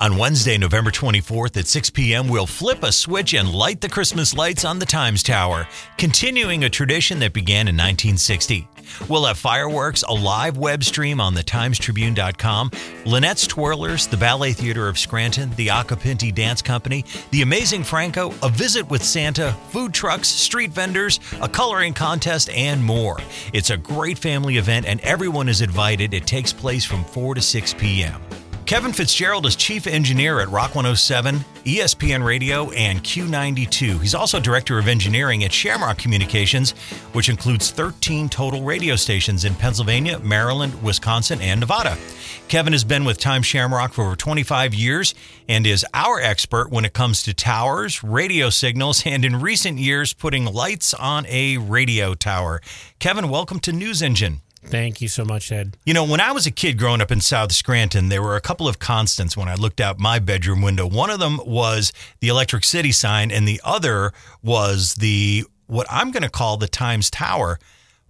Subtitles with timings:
[0.00, 4.34] On Wednesday, November 24th at 6 p.m., we'll flip a switch and light the Christmas
[4.34, 8.66] lights on the Times Tower, continuing a tradition that began in 1960.
[9.10, 12.70] We'll have fireworks, a live web stream on thetimestribune.com,
[13.04, 18.48] Lynette's Twirlers, the Ballet Theater of Scranton, the Acapinti Dance Company, the Amazing Franco, a
[18.48, 23.18] visit with Santa, food trucks, street vendors, a coloring contest, and more.
[23.52, 26.14] It's a great family event, and everyone is invited.
[26.14, 28.22] It takes place from 4 to 6 p.m.
[28.70, 34.00] Kevin Fitzgerald is chief engineer at Rock 107, ESPN Radio, and Q92.
[34.00, 36.70] He's also director of engineering at Shamrock Communications,
[37.12, 41.98] which includes 13 total radio stations in Pennsylvania, Maryland, Wisconsin, and Nevada.
[42.46, 45.16] Kevin has been with Times Shamrock for over 25 years
[45.48, 50.12] and is our expert when it comes to towers, radio signals, and in recent years,
[50.12, 52.60] putting lights on a radio tower.
[53.00, 54.42] Kevin, welcome to News Engine.
[54.64, 55.76] Thank you so much, Ed.
[55.84, 58.40] You know, when I was a kid growing up in South Scranton, there were a
[58.40, 60.86] couple of constants when I looked out my bedroom window.
[60.86, 66.10] One of them was the Electric City sign, and the other was the what I'm
[66.10, 67.58] going to call the Times Tower.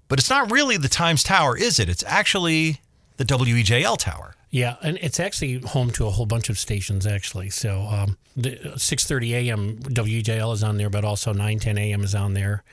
[0.09, 1.89] But it's not really the Times Tower, is it?
[1.89, 2.81] It's actually
[3.17, 4.35] the WEJL Tower.
[4.51, 7.51] Yeah, and it's actually home to a whole bunch of stations, actually.
[7.51, 9.77] So, um, the 6:30 a.m.
[9.79, 12.03] WEJL is on there, but also 9:10 a.m.
[12.03, 12.64] is on there,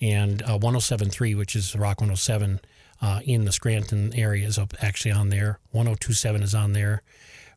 [0.00, 2.60] and uh, 107.3, which is Rock 107
[3.00, 5.58] uh, in the Scranton area is actually on there.
[5.72, 7.02] 1027 is on there,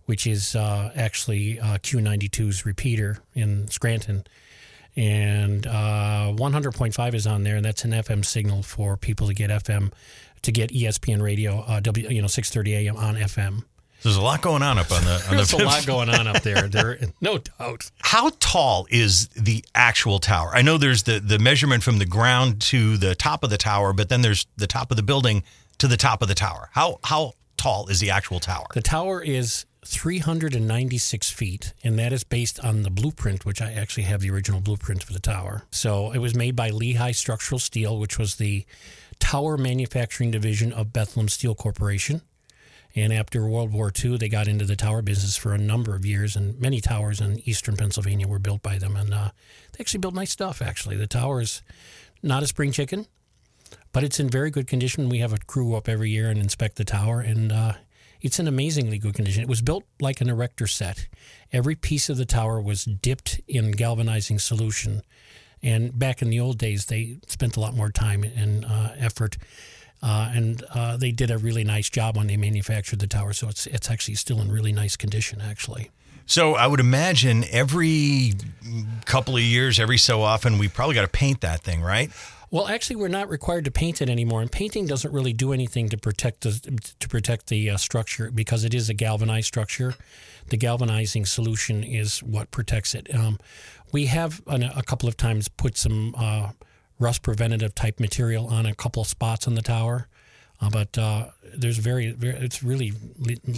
[0.05, 4.25] which is uh, actually uh, Q92's repeater in Scranton.
[4.95, 9.93] And 100.5 is on there, and that's an FM signal for people to get FM,
[10.41, 12.97] to get ESPN radio, W, you know, 6:30 a.m.
[12.97, 13.63] on FM.
[14.03, 15.25] There's a lot going on up on the.
[15.29, 16.67] On There's the a lot going on up there.
[16.67, 17.91] There, no doubt.
[17.99, 20.51] How tall is the actual tower?
[20.53, 23.93] I know there's the the measurement from the ground to the top of the tower,
[23.93, 25.43] but then there's the top of the building
[25.79, 26.69] to the top of the tower.
[26.73, 28.67] How how tall is the actual tower?
[28.73, 34.03] The tower is 396 feet, and that is based on the blueprint, which I actually
[34.03, 35.63] have the original blueprint for the tower.
[35.71, 38.65] So it was made by Lehigh Structural Steel, which was the
[39.19, 42.21] tower manufacturing division of Bethlehem Steel Corporation.
[42.95, 46.05] And after World War II, they got into the tower business for a number of
[46.05, 48.95] years, and many towers in eastern Pennsylvania were built by them.
[48.95, 49.29] And uh,
[49.71, 50.97] they actually built nice stuff, actually.
[50.97, 51.61] The tower is
[52.23, 53.05] not a spring chicken,
[53.91, 55.09] but it's in very good condition.
[55.09, 57.73] We have a crew up every year and inspect the tower, and uh,
[58.21, 59.43] it's in amazingly good condition.
[59.43, 61.07] It was built like an erector set.
[61.53, 65.03] Every piece of the tower was dipped in galvanizing solution.
[65.61, 69.37] And back in the old days, they spent a lot more time and uh, effort
[70.01, 73.33] uh, and uh, they did a really nice job when they manufactured the tower.
[73.33, 75.91] So it's it's actually still in really nice condition, actually.
[76.25, 78.33] So I would imagine every
[79.05, 82.11] couple of years, every so often, we probably got to paint that thing, right?
[82.51, 85.89] Well, actually, we're not required to paint it anymore, and painting doesn't really do anything
[85.89, 86.51] to protect the
[86.99, 89.95] to protect the uh, structure because it is a galvanized structure.
[90.49, 93.13] The galvanizing solution is what protects it.
[93.13, 93.37] Um,
[93.91, 96.51] we have an, a couple of times put some uh,
[96.99, 100.07] rust preventative type material on a couple spots on the tower.
[100.61, 102.91] Uh, but uh, there's very, very, it's really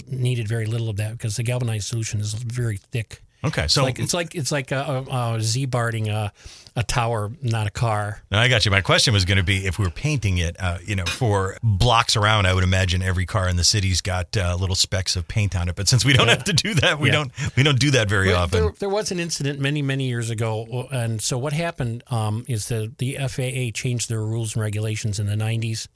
[0.07, 3.23] needed very little of that because the galvanized solution is very thick.
[3.43, 6.31] Okay, so it's like it's like, it's like a, a, a Ziebarting a,
[6.75, 8.21] a tower, not a car.
[8.29, 8.71] No, I got you.
[8.71, 11.57] My question was going to be if we were painting it, uh, you know, for
[11.63, 12.45] blocks around.
[12.45, 15.69] I would imagine every car in the city's got uh, little specks of paint on
[15.69, 15.75] it.
[15.75, 16.35] But since we don't yeah.
[16.35, 17.13] have to do that, we yeah.
[17.13, 18.61] don't we don't do that very well, often.
[18.61, 22.67] There, there, was an incident many many years ago, and so what happened um, is
[22.67, 25.87] that the FAA changed their rules and regulations in the '90s,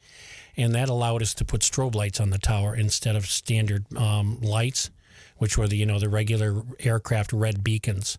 [0.57, 4.41] and that allowed us to put strobe lights on the tower instead of standard um,
[4.41, 4.89] lights
[5.37, 8.17] which were the you know the regular aircraft red beacons.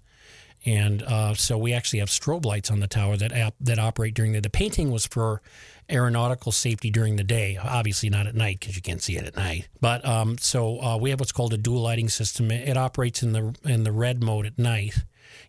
[0.64, 4.14] And uh, so we actually have strobe lights on the tower that ap- that operate
[4.14, 4.40] during the.
[4.40, 5.40] The painting was for
[5.88, 9.36] aeronautical safety during the day, obviously not at night because you can't see it at
[9.36, 9.68] night.
[9.80, 12.50] But um, so uh, we have what's called a dual lighting system.
[12.50, 15.04] It, it, operates in the in the red mode at night,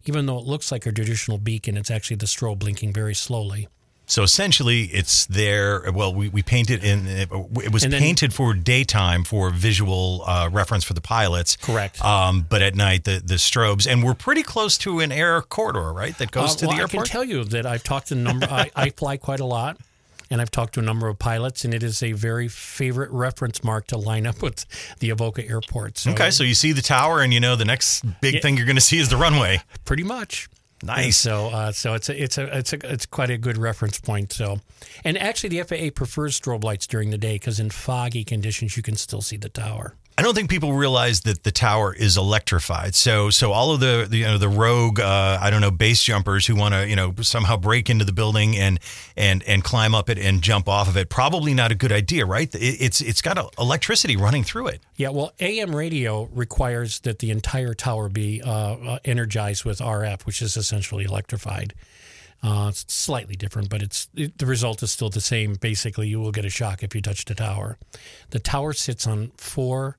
[0.05, 1.77] even though it looks like a traditional beacon.
[1.77, 3.67] It's actually the strobe blinking very slowly.
[4.07, 5.91] So essentially, it's there.
[5.91, 10.49] Well, we, we painted in it, it was then, painted for daytime for visual uh,
[10.51, 11.57] reference for the pilots.
[11.57, 12.03] Correct.
[12.03, 15.91] Um, but at night, the the strobes, and we're pretty close to an air corridor,
[15.91, 16.17] right?
[16.17, 17.01] That goes uh, to well, the airport.
[17.01, 18.47] I can tell you that I've talked to a number.
[18.49, 19.77] I, I fly quite a lot
[20.29, 23.63] and I've talked to a number of pilots, and it is a very favorite reference
[23.63, 24.65] mark to line up with
[24.99, 25.97] the Avoca Airport.
[25.97, 28.57] So, okay, so you see the tower, and you know the next big yeah, thing
[28.57, 29.61] you're going to see is the runway.
[29.85, 30.49] Pretty much.
[30.83, 31.17] Nice.
[31.17, 34.31] So, uh, so it's a, it's a, it's a, it's quite a good reference point.
[34.31, 34.59] So,
[35.03, 38.83] and actually, the FAA prefers strobe lights during the day because in foggy conditions you
[38.83, 39.95] can still see the tower.
[40.19, 42.95] I don't think people realize that the tower is electrified.
[42.95, 46.01] So, so all of the, the you know the rogue, uh, I don't know, base
[46.01, 48.79] jumpers who want to you know somehow break into the building and
[49.15, 52.25] and and climb up it and jump off of it, probably not a good idea,
[52.25, 52.53] right?
[52.55, 54.81] It, it's it's got electricity running through it.
[54.95, 60.25] Yeah, well, AM radio requires that the entire tower be uh, uh energized with RF,
[60.25, 61.75] which is essentially electrified.
[62.41, 65.53] Uh, it's slightly different, but it's it, the result is still the same.
[65.53, 67.77] Basically, you will get a shock if you touch the tower.
[68.31, 69.97] The tower sits on four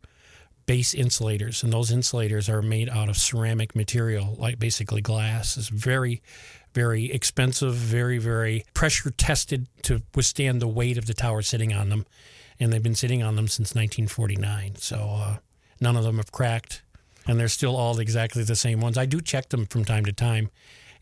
[0.69, 5.57] base insulators, and those insulators are made out of ceramic material, like basically glass.
[5.57, 6.21] It's very,
[6.75, 11.89] very expensive, very, very pressure tested to withstand the weight of the tower sitting on
[11.89, 12.05] them,
[12.61, 14.77] and they've been sitting on them since 1949.
[14.77, 15.37] So uh,
[15.81, 16.83] none of them have cracked,
[17.27, 18.99] and they're still all exactly the same ones.
[18.99, 20.51] I do check them from time to time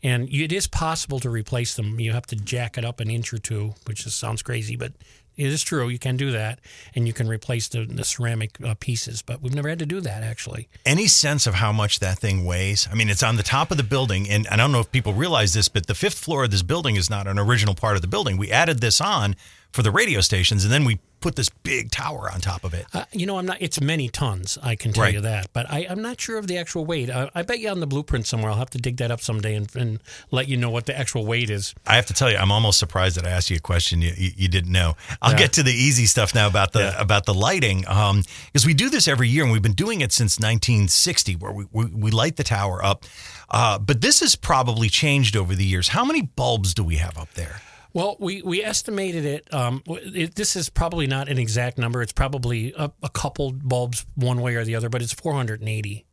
[0.03, 1.99] and it is possible to replace them.
[1.99, 4.93] You have to jack it up an inch or two, which just sounds crazy, but
[5.37, 5.87] it is true.
[5.87, 6.59] You can do that,
[6.95, 9.21] and you can replace the, the ceramic uh, pieces.
[9.21, 10.67] But we've never had to do that actually.
[10.85, 12.87] Any sense of how much that thing weighs?
[12.91, 15.13] I mean, it's on the top of the building, and I don't know if people
[15.13, 18.01] realize this, but the fifth floor of this building is not an original part of
[18.01, 18.37] the building.
[18.37, 19.35] We added this on
[19.71, 22.85] for the radio stations, and then we put this big tower on top of it.
[22.93, 23.57] Uh, you know, I'm not.
[23.59, 24.57] It's many tons.
[24.61, 25.13] I can tell right.
[25.13, 27.09] you that, but I, am not sure of the actual weight.
[27.09, 28.51] I, I, bet you on the blueprint somewhere.
[28.51, 29.99] I'll have to dig that up someday and, and,
[30.31, 31.73] let you know what the actual weight is.
[31.85, 34.13] I have to tell you, I'm almost surprised that I asked you a question you,
[34.17, 34.95] you, you didn't know.
[35.21, 35.37] I'll yeah.
[35.37, 37.01] get to the easy stuff now about the yeah.
[37.01, 38.23] about the lighting, because um,
[38.67, 41.85] we do this every year, and we've been doing it since 1960, where we we,
[41.85, 43.05] we light the tower up.
[43.49, 45.89] Uh, but this has probably changed over the years.
[45.89, 47.61] How many bulbs do we have up there?
[47.97, 52.03] Well, we, we estimated it, um, it, This is probably not an exact number.
[52.03, 56.05] It's probably a, a couple bulbs one way or the other, but it's 480.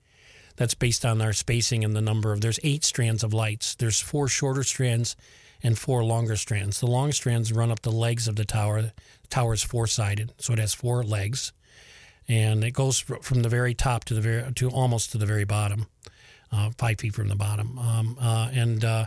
[0.56, 2.40] That's based on our spacing and the number of.
[2.40, 3.74] There's eight strands of lights.
[3.74, 5.14] There's four shorter strands
[5.62, 6.80] and four longer strands.
[6.80, 8.80] The long strands run up the legs of the tower.
[8.80, 8.92] The
[9.28, 11.52] tower is four sided, so it has four legs,
[12.26, 15.44] and it goes from the very top to the very to almost to the very
[15.44, 15.88] bottom,
[16.50, 17.78] uh, five feet from the bottom.
[17.78, 19.06] Um, uh, and uh,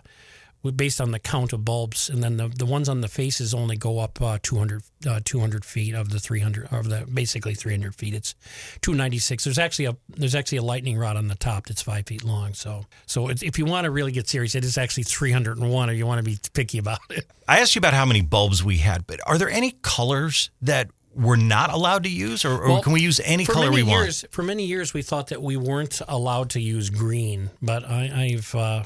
[0.75, 3.77] based on the count of bulbs, and then the, the ones on the faces only
[3.77, 8.13] go up uh, 200, uh, 200 feet of the 300 of the basically 300 feet.
[8.13, 8.35] It's
[8.81, 9.43] 296.
[9.43, 12.53] There's actually a there's actually a lightning rod on the top that's five feet long.
[12.53, 15.89] So so if you want to really get serious, it is actually 301.
[15.89, 17.25] If you want to be picky about it.
[17.47, 20.89] I asked you about how many bulbs we had, but are there any colors that
[21.17, 24.23] we're not allowed to use, or, or well, can we use any color we years,
[24.23, 24.33] want?
[24.33, 28.53] For many years, we thought that we weren't allowed to use green, but I, have
[28.53, 28.83] uh,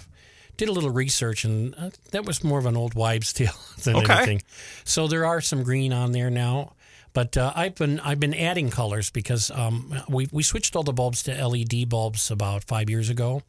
[0.62, 3.96] did a little research, and uh, that was more of an old wives' tale than
[3.96, 4.14] okay.
[4.14, 4.42] anything.
[4.84, 6.74] So there are some green on there now.
[7.14, 10.94] But uh, I've been I've been adding colors because um, we we switched all the
[10.94, 13.42] bulbs to LED bulbs about five years ago,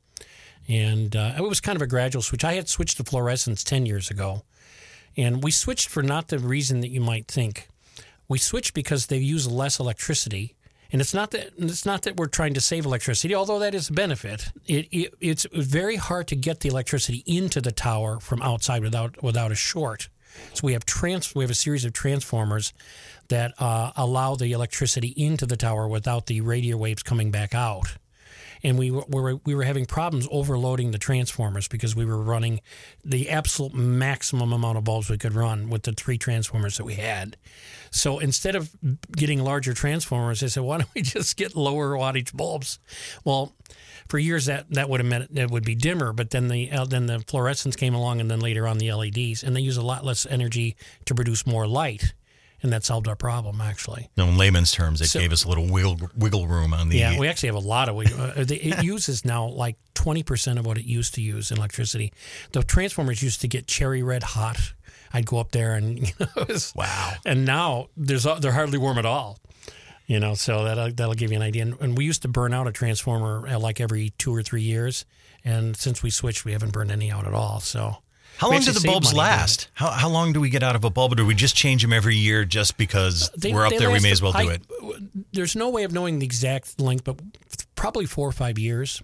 [0.67, 2.45] and uh, it was kind of a gradual switch.
[2.45, 4.43] I had switched to fluorescents ten years ago,
[5.17, 7.69] and we switched for not the reason that you might think.
[8.27, 10.57] We switched because they use less electricity,
[10.93, 13.89] and it's not that it's not that we're trying to save electricity, although that is
[13.89, 14.53] a benefit.
[14.67, 19.23] It, it, it's very hard to get the electricity into the tower from outside without
[19.23, 20.09] without a short.
[20.55, 22.73] So we have trans we have a series of transformers
[23.29, 27.97] that uh, allow the electricity into the tower without the radio waves coming back out
[28.63, 32.61] and we were we were having problems overloading the transformers because we were running
[33.05, 36.95] the absolute maximum amount of bulbs we could run with the three transformers that we
[36.95, 37.37] had.
[37.91, 38.71] So instead of
[39.13, 42.79] getting larger transformers, I said, why don't we just get lower wattage bulbs?
[43.25, 43.53] Well,
[44.09, 46.85] for years that that would have meant it would be dimmer, but then the uh,
[46.85, 49.83] then the fluorescents came along, and then later on the LEDs, and they use a
[49.83, 50.77] lot less energy
[51.07, 52.15] to produce more light
[52.63, 54.09] and that solved our problem actually.
[54.17, 56.99] No, in layman's terms, it so, gave us a little wiggle, wiggle room on the.
[56.99, 58.21] Yeah, we actually have a lot of wiggle.
[58.21, 62.13] Uh, it uses now like twenty percent of what it used to use in electricity.
[62.53, 64.59] The transformers used to get cherry red hot.
[65.13, 67.13] I'd go up there and you know, was, wow.
[67.27, 69.39] And now there's they're hardly warm at all.
[70.07, 71.63] You know, so that that'll give you an idea.
[71.63, 74.63] And, and we used to burn out a transformer uh, like every two or three
[74.63, 75.05] years,
[75.45, 77.61] and since we switched, we haven't burned any out at all.
[77.61, 77.99] So
[78.37, 79.69] how long do the bulbs last?
[79.75, 81.13] How, how long do we get out of a bulb?
[81.13, 83.91] Or do we just change them every year just because they, we're up there?
[83.91, 84.63] We may as well do I, it.
[85.33, 87.21] There's no way of knowing the exact length, but
[87.75, 89.03] probably four or five years.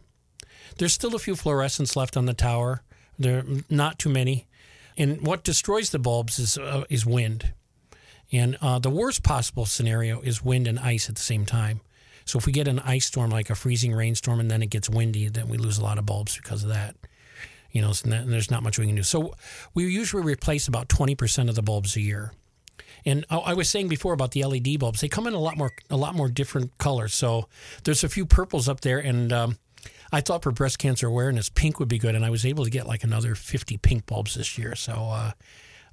[0.79, 2.83] There's still a few fluorescents left on the tower.
[3.19, 4.47] There are not too many.
[4.97, 7.53] And what destroys the bulbs is uh, is wind.
[8.33, 11.81] And uh, the worst possible scenario is wind and ice at the same time.
[12.25, 14.91] So if we get an ice storm, like a freezing rainstorm, and then it gets
[14.91, 16.95] windy, then we lose a lot of bulbs because of that
[17.79, 19.03] you know, and there's not much we can do.
[19.03, 19.35] So
[19.75, 22.33] we usually replace about 20% of the bulbs a year.
[23.07, 25.71] And I was saying before about the LED bulbs, they come in a lot more
[25.89, 27.15] a lot more different colors.
[27.15, 27.49] So
[27.85, 29.57] there's a few purples up there, and um,
[30.13, 32.71] I thought for breast cancer awareness, pink would be good, and I was able to
[32.71, 34.75] get like another 50 pink bulbs this year.
[34.75, 35.33] So uh,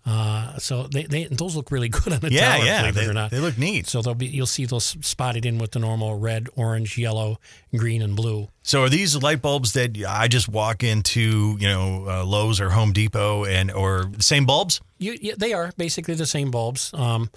[0.06, 2.66] Uh, so they, they those look really good on the Yeah, tower.
[2.66, 3.32] yeah, believe it they, or not.
[3.32, 3.88] they look neat.
[3.88, 7.40] So they'll be you'll see those spotted in with the normal red, orange, yellow,
[7.76, 8.50] green, and blue.
[8.66, 12.72] So are these light bulbs that I just walk into, you know, uh, Lowe's or
[12.72, 14.82] Home Depot and or same bulbs?
[14.98, 16.92] You, yeah, they are basically the same bulbs.
[16.96, 17.30] Um,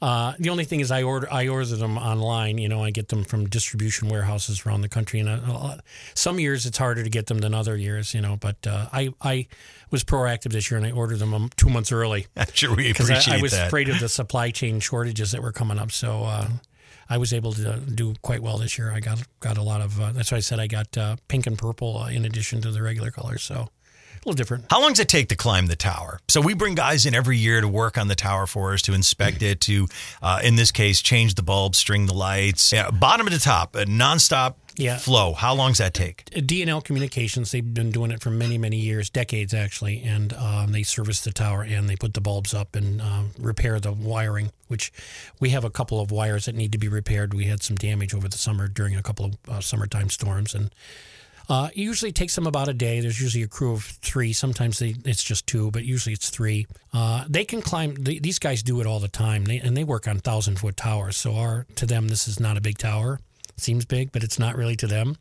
[0.00, 2.58] uh, the only thing is, I order I order them online.
[2.58, 5.78] You know, I get them from distribution warehouses around the country, and uh,
[6.14, 8.14] some years it's harder to get them than other years.
[8.14, 9.48] You know, but uh, I I
[9.90, 12.90] was proactive this year and I ordered them um, two months early I'm sure we
[12.92, 13.66] appreciate I, I was that.
[13.66, 15.90] afraid of the supply chain shortages that were coming up.
[15.90, 16.30] So.
[17.08, 18.92] Uh, I was able to do quite well this year.
[18.92, 20.00] I got got a lot of.
[20.00, 22.70] Uh, that's why I said I got uh, pink and purple uh, in addition to
[22.70, 23.42] the regular colors.
[23.42, 24.64] So a little different.
[24.70, 26.18] How long does it take to climb the tower?
[26.28, 28.92] So we bring guys in every year to work on the tower for us, to
[28.92, 29.86] inspect it, to,
[30.20, 33.84] uh, in this case, change the bulbs, string the lights, yeah, bottom to top, a
[33.84, 34.98] nonstop Yeah.
[34.98, 35.32] flow.
[35.32, 36.26] How long does that take?
[36.26, 40.82] DNL Communications, they've been doing it for many, many years, decades actually, and um, they
[40.82, 44.92] service the tower and they put the bulbs up and um, repair the wiring, which
[45.40, 47.32] we have a couple of wires that need to be repaired.
[47.34, 50.70] We had some damage over the summer during a couple of uh, summertime storms, and
[51.48, 53.00] uh, it usually takes them about a day.
[53.00, 54.32] There's usually a crew of three.
[54.32, 56.66] Sometimes they, it's just two, but usually it's three.
[56.92, 57.94] Uh, they can climb.
[57.94, 60.76] They, these guys do it all the time, they, and they work on thousand foot
[60.76, 61.16] towers.
[61.16, 63.20] So our to them, this is not a big tower.
[63.58, 65.16] Seems big, but it's not really to them.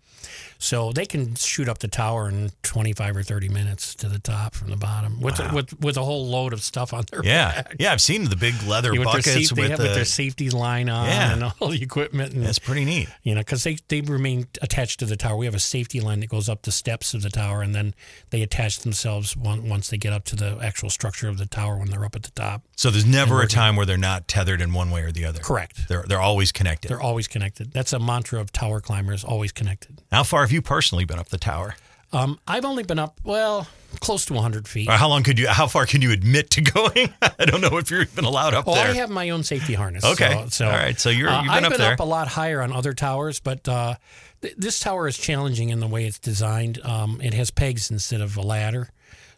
[0.58, 4.56] So they can shoot up the tower in 25 or 30 minutes to the top
[4.56, 7.68] from the bottom with with with a whole load of stuff on their Yeah, back.
[7.72, 7.76] yeah.
[7.86, 9.84] Yeah, I've seen the big leather With buckets safe, they with the.
[9.84, 11.34] with their safety line on Yeah.
[11.34, 12.34] and all the equipment.
[12.34, 13.08] And, that's pretty neat.
[13.24, 15.38] you know, because they, they remain attached to the tower.
[15.38, 17.94] We have a safety line that goes up the steps of the tower, and then
[18.32, 21.78] they attach themselves one, once they get up to the actual structure of the tower
[21.78, 22.64] when they're up at the top.
[22.76, 25.40] So there's never a time where they're not tethered in one way or the other.
[25.40, 25.88] Correct.
[25.88, 26.90] They're they're always connected.
[26.90, 27.72] They're always connected.
[27.72, 30.02] That's a mantra of tower climbers, always connected.
[30.12, 31.76] How far have you personally been up the tower?
[32.12, 33.68] Um, I've only been up, well,
[34.00, 34.88] close to 100 feet.
[34.90, 35.48] Or how long could you?
[35.48, 37.14] How far can you admit to going?
[37.22, 38.88] I don't know if you're even allowed up Well, there.
[38.88, 40.04] I have my own safety harness.
[40.06, 40.32] Okay.
[40.46, 41.00] So, so All right.
[41.00, 41.94] So you're- uh, you've been I've up been there.
[41.94, 43.96] up a lot higher on other towers, but uh,
[44.42, 46.80] th- this tower is challenging in the way it's designed.
[46.86, 48.90] Um, it has pegs instead of a ladder,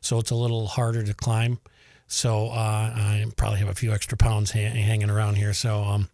[0.01, 1.59] so it's a little harder to climb.
[2.09, 2.53] So uh,
[2.95, 5.53] I probably have a few extra pounds ha- hanging around here.
[5.53, 6.09] So um,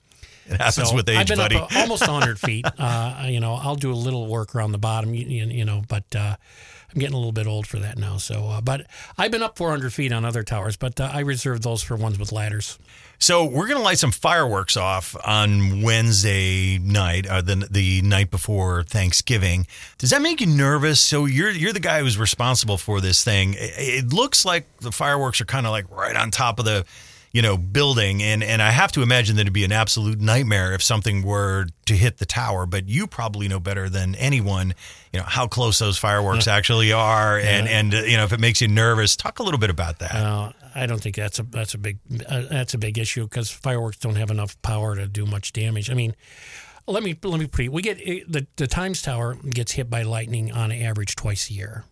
[0.47, 1.55] it happens so with age, I've been buddy.
[1.55, 2.65] up uh, almost 100 feet.
[2.83, 6.03] Uh, you know, I'll do a little work around the bottom, you, you, know, but
[6.15, 6.35] uh,
[6.93, 8.17] I'm getting a little bit old for that now.
[8.17, 11.61] So, uh, but I've been up 400 feet on other towers, but uh, I reserve
[11.61, 12.77] those for ones with ladders.
[13.19, 18.29] So we're going to light some fireworks off on Wednesday night, uh, the the night
[18.31, 19.65] before Thanksgiving.
[19.97, 20.99] Does that make you nervous?
[20.99, 23.53] So you're you're the guy who's responsible for this thing.
[23.53, 26.85] It, it looks like the fireworks are kind of like right on top of the,
[27.33, 30.73] you know, building, and and I have to imagine that it'd be an absolute nightmare
[30.73, 32.67] if something were to hit the tower.
[32.67, 34.75] But you probably know better than anyone,
[35.11, 38.39] you know, how close those fireworks actually are, and and uh, you know if it
[38.39, 39.15] makes you nervous.
[39.15, 40.15] Talk a little bit about that.
[40.15, 41.97] Uh, I don't think that's a that's a big
[42.27, 45.89] uh, that's a big issue because fireworks don't have enough power to do much damage.
[45.89, 46.15] I mean,
[46.85, 47.71] let me let me put it.
[47.71, 51.83] We get the the Times Tower gets hit by lightning on average twice a year.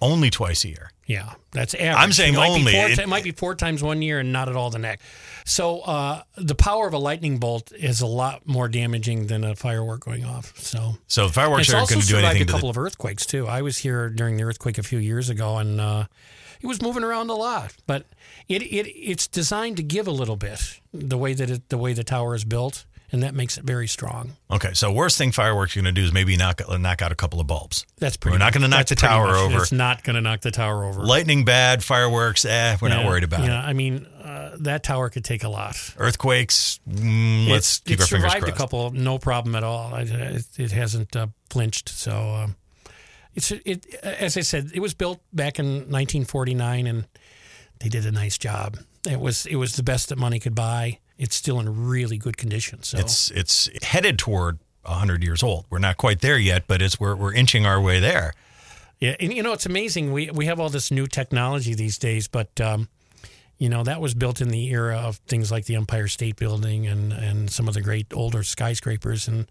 [0.00, 0.90] Only twice a year.
[1.06, 1.96] Yeah, that's average.
[2.04, 2.72] I'm saying it might only.
[2.72, 4.78] Be four, It- it might be four times one year and not at all the
[4.78, 5.04] next.
[5.44, 9.56] So uh, the power of a lightning bolt is a lot more damaging than a
[9.56, 10.52] firework going off.
[10.58, 13.46] So So the fireworks aren't going to do anything a couple the of earthquakes too.
[13.48, 16.04] I was here during the earthquake a few years ago, and uh,
[16.60, 17.72] it was moving around a lot.
[17.86, 18.04] But
[18.48, 21.94] it, it it's designed to give a little bit the way that it, the way
[21.94, 24.36] the tower is built, and that makes it very strong.
[24.50, 27.14] Okay, so worst thing fireworks are going to do is maybe knock knock out a
[27.14, 27.86] couple of bulbs.
[27.98, 28.34] That's pretty.
[28.34, 29.62] We're not gonna knock the tower much- over.
[29.62, 31.02] It's not going to knock the tower over.
[31.04, 33.66] Lightning bad, fireworks, eh, we're not worried about yeah, it.
[33.68, 35.76] I mean, uh, that tower could take a lot.
[35.96, 38.36] Earthquakes, mm, let's keep our fingers crossed.
[38.36, 39.94] It survived a couple, no problem at all.
[39.94, 41.88] It, it hasn't uh, flinched.
[41.88, 42.56] So um,
[43.34, 43.86] it's it.
[44.02, 47.06] As I said, it was built back in 1949, and
[47.80, 48.78] they did a nice job.
[49.08, 50.98] It was it was the best that money could buy.
[51.18, 52.82] It's still in really good condition.
[52.82, 55.66] So It's it's headed toward hundred years old.
[55.68, 58.32] We're not quite there yet, but it's we're we're inching our way there.
[59.00, 60.12] Yeah, and you know it's amazing.
[60.12, 62.88] We we have all this new technology these days, but um,
[63.58, 66.86] you know that was built in the era of things like the Empire State Building
[66.86, 69.46] and and some of the great older skyscrapers, and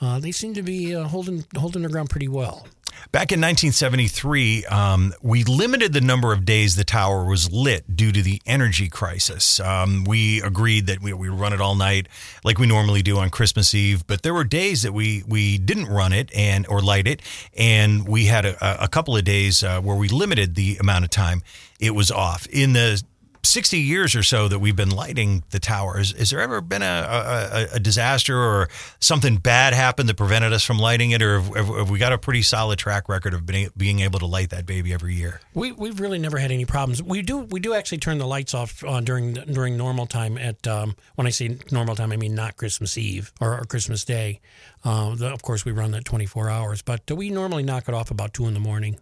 [0.00, 2.66] uh, they seem to be uh, holding holding their ground pretty well.
[3.12, 8.12] Back in 1973, um, we limited the number of days the tower was lit due
[8.12, 9.58] to the energy crisis.
[9.58, 12.08] Um, we agreed that we, we run it all night
[12.44, 15.86] like we normally do on Christmas Eve, but there were days that we we didn't
[15.86, 17.22] run it and or light it,
[17.56, 21.10] and we had a, a couple of days uh, where we limited the amount of
[21.10, 21.42] time
[21.80, 22.46] it was off.
[22.48, 23.02] In the
[23.42, 27.66] 60 years or so that we've been lighting the towers, has there ever been a,
[27.72, 28.68] a, a disaster or
[28.98, 32.18] something bad happened that prevented us from lighting it, or have, have we got a
[32.18, 35.40] pretty solid track record of being, being able to light that baby every year?
[35.54, 37.02] We we've really never had any problems.
[37.02, 40.36] We do we do actually turn the lights off uh, during during normal time.
[40.36, 44.04] At um, when I say normal time, I mean not Christmas Eve or, or Christmas
[44.04, 44.40] Day.
[44.84, 48.10] Uh, the, of course, we run that 24 hours, but we normally knock it off
[48.10, 48.98] about two in the morning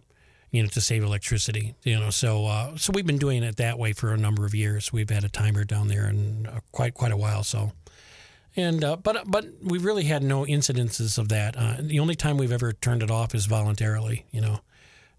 [0.51, 1.75] you know, to save electricity.
[1.83, 4.55] You know, so uh, so we've been doing it that way for a number of
[4.55, 4.91] years.
[4.91, 7.43] We've had a timer down there and uh, quite quite a while.
[7.43, 7.71] So,
[8.55, 11.55] and uh, but but we've really had no incidences of that.
[11.57, 14.25] Uh, the only time we've ever turned it off is voluntarily.
[14.31, 14.59] You know.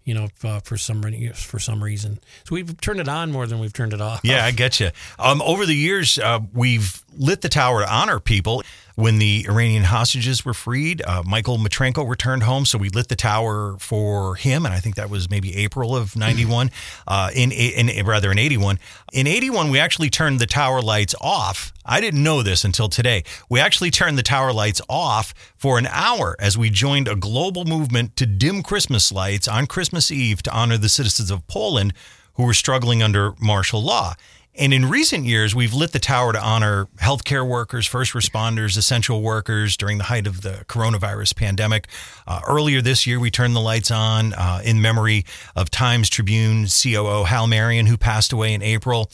[0.03, 1.03] You know, uh, for some
[1.35, 4.21] for some reason, so we've turned it on more than we've turned it off.
[4.23, 4.89] Yeah, I get you.
[5.19, 8.63] Um, over the years, uh, we've lit the tower to honor people
[9.01, 13.15] when the Iranian hostages were freed, uh, Michael Matrenko returned home, so we lit the
[13.15, 16.69] tower for him, and I think that was maybe April of '91.
[17.07, 18.77] Uh, in, in rather in '81,
[19.11, 21.73] in '81 we actually turned the tower lights off.
[21.83, 23.23] I didn't know this until today.
[23.49, 27.65] We actually turned the tower lights off for an hour as we joined a global
[27.65, 31.93] movement to dim Christmas lights on Christmas Eve to honor the citizens of Poland
[32.35, 34.13] who were struggling under martial law.
[34.55, 39.21] And in recent years, we've lit the tower to honor healthcare workers, first responders, essential
[39.21, 41.87] workers during the height of the coronavirus pandemic.
[42.27, 46.67] Uh, earlier this year, we turned the lights on uh, in memory of Times Tribune
[46.67, 49.09] COO Hal Marion, who passed away in April.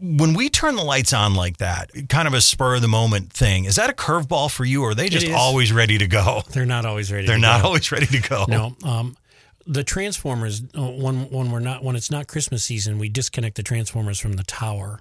[0.00, 3.32] When we turn the lights on like that, kind of a spur of the moment
[3.32, 6.42] thing, is that a curveball for you, or are they just always ready to go?
[6.50, 7.28] They're not always ready.
[7.28, 7.68] They're not go.
[7.68, 8.46] always ready to go.
[8.48, 8.76] No.
[8.82, 9.16] Um,
[9.66, 13.62] the transformers uh, when when we're not when it's not Christmas season, we disconnect the
[13.62, 15.00] transformers from the tower.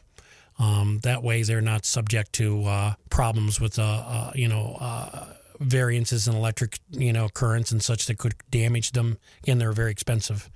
[0.60, 5.34] Um, that way, they're not subject to uh, problems with uh, uh you know uh,
[5.60, 9.18] variances in electric you know currents and such that could damage them.
[9.48, 10.50] And they're very expensive.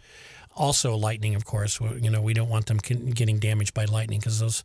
[0.55, 1.81] Also, lightning, of course.
[1.81, 4.63] You know, we don't want them getting damaged by lightning because those.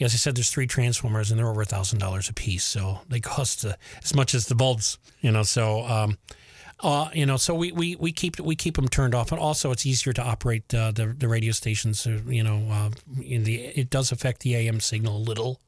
[0.00, 3.00] As I said, there's three transformers and they're over a thousand dollars a piece, so
[3.08, 4.98] they cost uh, as much as the bulbs.
[5.20, 5.84] You know, so.
[5.86, 6.18] Um,
[6.80, 9.70] uh, you know, so we, we, we keep we keep them turned off, and also
[9.70, 12.06] it's easier to operate uh, the the radio stations.
[12.06, 12.90] Uh, you know, uh,
[13.22, 15.60] in the it does affect the AM signal a little,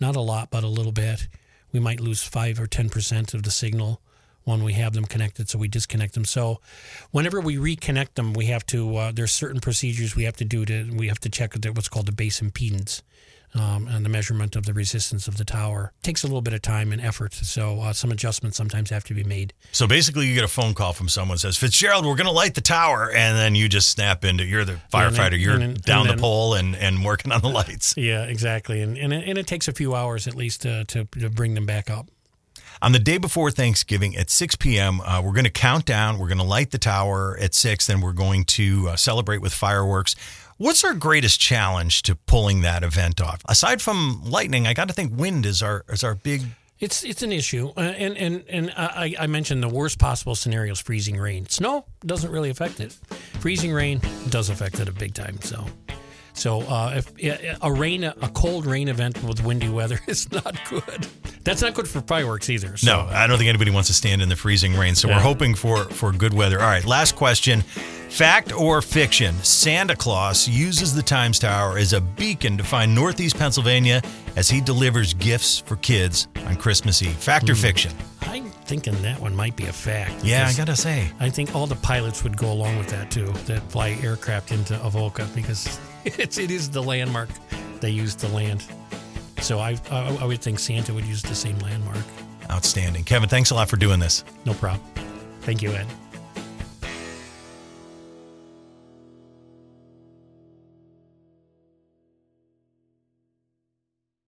[0.00, 1.28] not a lot, but a little bit.
[1.72, 4.00] We might lose five or ten percent of the signal
[4.44, 6.24] when we have them connected, so we disconnect them.
[6.24, 6.60] So,
[7.10, 8.96] whenever we reconnect them, we have to.
[8.96, 10.90] Uh, there's certain procedures we have to do to.
[10.90, 13.02] We have to check what's called the base impedance
[13.54, 15.92] um, and the measurement of the resistance of the tower.
[16.00, 19.04] It takes a little bit of time and effort, so uh, some adjustments sometimes have
[19.04, 19.54] to be made.
[19.72, 22.54] So basically, you get a phone call from someone says, "Fitzgerald, we're going to light
[22.54, 26.06] the tower," and then you just snap into you're the firefighter, then, you're then, down
[26.06, 27.94] the pole and, and working on the lights.
[27.96, 31.04] Yeah, exactly, and and it, and it takes a few hours at least to, to,
[31.04, 32.08] to bring them back up.
[32.80, 36.18] On the day before Thanksgiving at 6 p.m., uh, we're going to count down.
[36.18, 39.52] We're going to light the tower at 6, then we're going to uh, celebrate with
[39.52, 40.14] fireworks.
[40.60, 43.42] What's our greatest challenge to pulling that event off?
[43.48, 46.42] Aside from lightning, I got to think wind is our is our big.
[46.80, 50.72] It's it's an issue, uh, and and and I, I mentioned the worst possible scenario
[50.72, 51.48] is freezing rain.
[51.48, 52.90] Snow doesn't really affect it.
[53.38, 55.40] Freezing rain does affect it a big time.
[55.42, 55.64] So
[56.38, 61.06] so uh, if a rain, a cold rain event with windy weather is not good.
[61.42, 62.76] That's not good for fireworks either.
[62.76, 62.92] So.
[62.92, 64.94] No, I don't think anybody wants to stand in the freezing rain.
[64.94, 65.16] So yeah.
[65.16, 66.60] we're hoping for for good weather.
[66.60, 67.62] All right, last question.
[68.08, 69.34] Fact or fiction?
[69.42, 74.00] Santa Claus uses the Times Tower as a beacon to find Northeast Pennsylvania
[74.34, 77.14] as he delivers gifts for kids on Christmas Eve.
[77.16, 77.60] Fact or hmm.
[77.60, 77.92] fiction?
[78.22, 80.24] I'm thinking that one might be a fact.
[80.24, 81.10] Yeah, I gotta say.
[81.20, 84.82] I think all the pilots would go along with that too, that fly aircraft into
[84.84, 85.78] Avoca because
[86.18, 87.28] it's it is the landmark
[87.80, 88.64] they use to land.
[89.40, 92.04] So I, I, I would think Santa would use the same landmark.
[92.50, 93.28] Outstanding, Kevin.
[93.28, 94.24] Thanks a lot for doing this.
[94.44, 94.82] No problem.
[95.42, 95.86] Thank you, Ed.